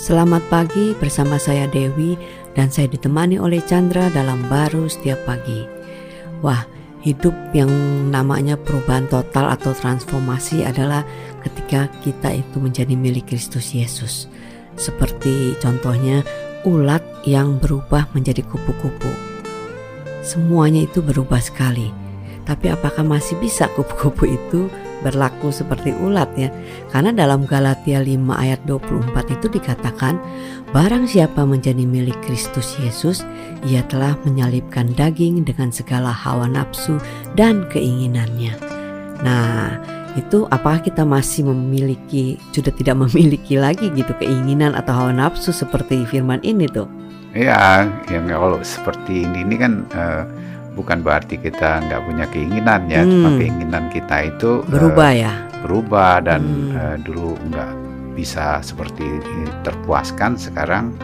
[0.00, 2.16] Selamat pagi bersama saya Dewi
[2.56, 5.68] dan saya ditemani oleh Chandra dalam baru setiap pagi.
[6.40, 6.64] Wah,
[7.04, 7.68] hidup yang
[8.08, 11.04] namanya perubahan total atau transformasi adalah
[11.44, 14.24] ketika kita itu menjadi milik Kristus Yesus.
[14.80, 16.24] Seperti contohnya
[16.64, 19.12] ulat yang berubah menjadi kupu-kupu.
[20.24, 21.92] Semuanya itu berubah sekali.
[22.48, 26.48] Tapi apakah masih bisa kupu-kupu itu berlaku seperti ulat ya.
[26.92, 30.20] Karena dalam Galatia 5 ayat 24 itu dikatakan
[30.70, 33.26] barang siapa menjadi milik Kristus Yesus
[33.66, 36.96] ia telah menyalibkan daging dengan segala hawa nafsu
[37.36, 38.56] dan keinginannya.
[39.20, 39.76] Nah,
[40.18, 46.02] itu apakah kita masih memiliki sudah tidak memiliki lagi gitu keinginan atau hawa nafsu seperti
[46.08, 46.88] firman ini tuh?
[47.30, 50.26] Iya, yang kalau seperti ini ini kan uh,
[50.80, 53.12] bukan berarti kita nggak punya keinginan ya, hmm.
[53.12, 56.72] cuma keinginan kita itu berubah uh, ya, berubah dan hmm.
[56.72, 57.70] uh, dulu nggak
[58.16, 59.04] bisa seperti
[59.60, 60.96] terpuaskan, sekarang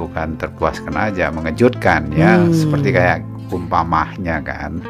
[0.00, 2.56] bukan terpuaskan aja, mengejutkan ya, hmm.
[2.56, 3.20] seperti kayak
[3.52, 4.80] umpamahnya kan,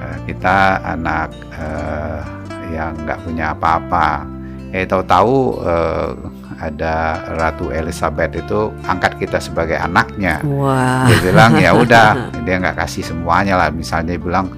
[0.00, 2.24] uh, kita anak uh,
[2.72, 4.24] yang nggak punya apa-apa,
[4.72, 6.16] eh tahu-tahu uh,
[6.60, 10.42] ada Ratu Elizabeth itu angkat kita sebagai anaknya.
[10.44, 11.08] Wow.
[11.08, 12.08] Dia bilang ya udah,
[12.46, 13.68] dia nggak kasih semuanya lah.
[13.70, 14.52] Misalnya dia bilang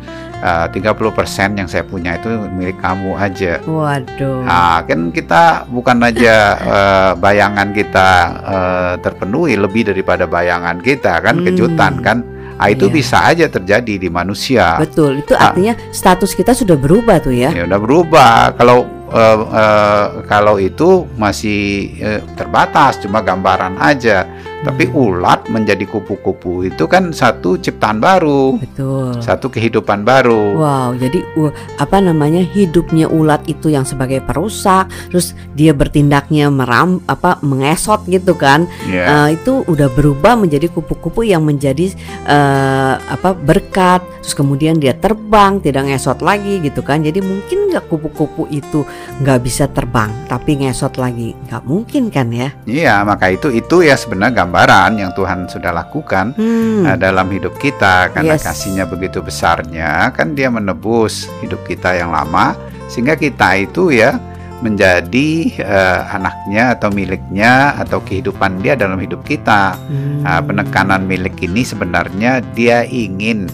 [0.45, 3.61] uh, 30% yang saya punya itu milik kamu aja.
[3.65, 4.45] Waduh.
[4.45, 8.09] Nah, kan kita bukan aja uh, bayangan kita
[8.45, 11.45] uh, terpenuhi lebih daripada bayangan kita kan hmm.
[11.49, 12.19] kejutan kan.
[12.55, 12.95] Nah, itu iya.
[12.95, 14.79] bisa aja terjadi di manusia.
[14.79, 17.51] Betul, itu artinya nah, status kita sudah berubah tuh ya.
[17.51, 18.55] Ya udah berubah.
[18.55, 24.27] Kalau uh, uh, kalau itu masih uh, terbatas cuma gambaran aja
[24.65, 24.97] tapi hmm.
[24.97, 29.21] ulat menjadi kupu-kupu itu kan satu ciptaan baru betul.
[29.21, 30.57] satu kehidupan baru.
[30.59, 37.05] Wow jadi uh, apa namanya hidupnya ulat itu yang sebagai perusak terus dia bertindaknya meram
[37.07, 39.29] apa mengesot gitu kan yeah.
[39.29, 41.93] uh, itu udah berubah menjadi kupu-kupu yang menjadi
[42.25, 44.01] uh, apa berkat.
[44.25, 47.05] Terus kemudian dia terbang tidak ngesot lagi gitu kan.
[47.05, 48.87] Jadi mungkin nggak kupu-kupu itu
[49.21, 51.37] nggak bisa terbang tapi ngesot lagi.
[51.49, 52.49] Nggak mungkin kan ya?
[52.65, 56.87] Iya maka itu itu ya sebenarnya gambaran yang Tuhan sudah lakukan hmm.
[56.87, 58.47] uh, dalam hidup kita karena yes.
[58.47, 62.55] kasihnya begitu besarnya kan dia menebus hidup kita yang lama
[62.87, 64.15] sehingga kita itu ya
[64.63, 69.75] menjadi uh, anaknya atau miliknya atau kehidupan dia dalam hidup kita.
[69.75, 70.23] Hmm.
[70.23, 73.51] Uh, penekanan milik ini sebenarnya dia ingin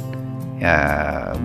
[0.60, 0.76] ya,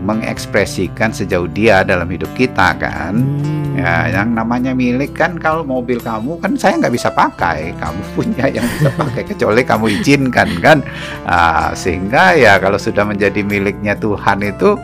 [0.04, 3.16] mengekspresikan sejauh dia dalam hidup kita kan?
[3.16, 3.76] Hmm.
[3.76, 7.72] ya yang namanya milik kan kalau mobil kamu kan saya nggak bisa pakai.
[7.80, 10.78] Kamu punya yang bisa pakai kecuali kamu izinkan kan?
[11.24, 14.76] Nah, sehingga ya kalau sudah menjadi miliknya Tuhan itu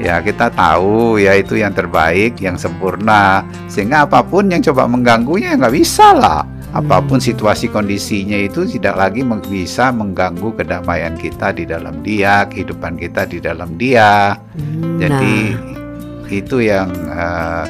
[0.00, 3.44] ya kita tahu ya itu yang terbaik yang sempurna.
[3.68, 8.98] Sehingga apa pun yang coba mengganggunya nggak bisa lah apa pun situasi kondisinya itu tidak
[8.98, 14.34] lagi bisa mengganggu kedamaian kita di dalam dia, kehidupan kita di dalam dia.
[14.58, 16.26] Hmm, Jadi nah.
[16.34, 17.62] itu yang uh,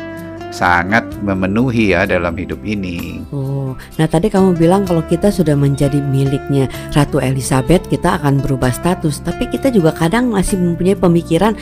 [0.49, 3.21] sangat memenuhi ya dalam hidup ini.
[3.29, 8.73] Oh, nah tadi kamu bilang kalau kita sudah menjadi miliknya Ratu Elizabeth, kita akan berubah
[8.73, 9.21] status.
[9.21, 11.53] Tapi kita juga kadang masih mempunyai pemikiran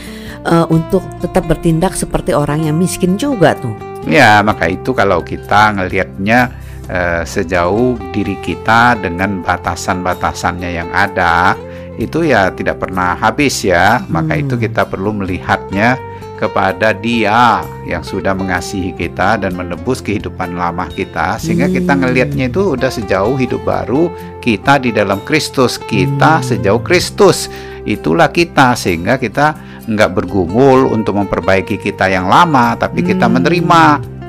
[0.47, 3.75] uh, untuk tetap bertindak seperti orang yang miskin juga tuh.
[4.06, 6.61] Ya, maka itu kalau kita ngelihatnya
[6.92, 11.56] eh, sejauh diri kita dengan batasan-batasannya yang ada
[11.97, 14.42] itu ya tidak pernah habis ya maka hmm.
[14.48, 16.00] itu kita perlu melihatnya
[16.41, 21.76] kepada Dia yang sudah mengasihi kita dan menebus kehidupan lama kita sehingga hmm.
[21.78, 24.10] kita ngelihatnya itu udah sejauh hidup baru
[24.42, 26.47] kita di dalam Kristus kita hmm.
[26.50, 27.47] sejauh Kristus
[27.86, 29.54] itulah kita sehingga kita
[29.86, 33.08] nggak bergumul untuk memperbaiki kita yang lama tapi hmm.
[33.14, 33.82] kita menerima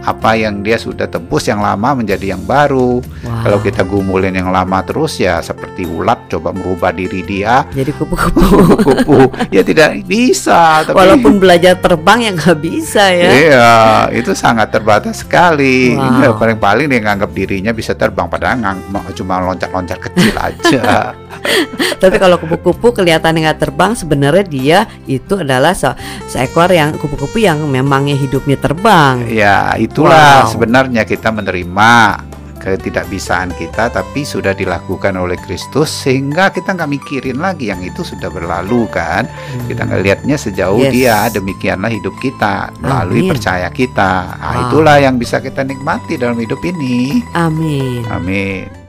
[0.04, 3.00] apa yang dia sudah tebus yang lama menjadi yang baru.
[3.00, 3.42] Wow.
[3.48, 8.78] Kalau kita gumulin yang lama terus ya seperti ulat coba merubah diri dia jadi kupu-kupu.
[8.84, 9.20] kupu
[9.50, 10.84] ya tidak bisa.
[10.84, 13.30] Tapi, Walaupun belajar terbang yang nggak bisa ya.
[13.32, 13.74] Iya,
[14.12, 15.96] itu sangat terbatas sekali.
[15.96, 16.20] Wow.
[16.20, 18.76] Ya, paling-paling dia nganggap dirinya bisa terbang padahal
[19.16, 20.84] cuma loncat-loncat kecil aja.
[22.02, 25.90] Tapi kalau kupu-kupu kelihatan nggak terbang, sebenarnya dia itu adalah se
[26.30, 29.24] seekor yang kupu-kupu yang memangnya hidupnya terbang.
[29.30, 30.52] Ya, itulah wow.
[30.52, 31.92] sebenarnya kita menerima
[32.64, 38.32] ketidakbisaan kita tapi sudah dilakukan oleh Kristus sehingga kita nggak mikirin lagi yang itu sudah
[38.32, 39.68] berlalu kan hmm.
[39.68, 40.94] kita ngelihatnya sejauh yes.
[40.96, 43.32] dia demikianlah hidup kita melalui amin.
[43.36, 44.62] percaya kita nah, wow.
[44.72, 48.83] itulah yang bisa kita nikmati dalam hidup ini amin amin